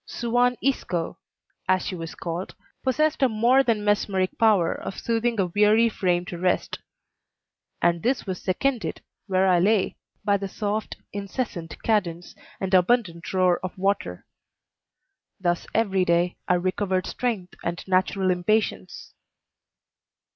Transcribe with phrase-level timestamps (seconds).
[0.07, 1.19] Suan Isco,
[1.67, 6.25] as she was called, possessed a more than mesmeric power of soothing a weary frame
[6.25, 6.79] to rest;
[7.83, 13.59] and this was seconded, where I lay, by the soft, incessant cadence and abundant roar
[13.59, 14.25] of water.
[15.39, 19.13] Thus every day I recovered strength and natural impatience.